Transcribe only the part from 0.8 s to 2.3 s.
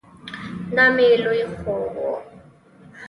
مې لوی خوب ؤ